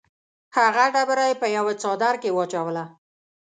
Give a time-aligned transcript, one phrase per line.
[0.57, 2.83] هغه ډبره یې په یوه څادر کې واچوله.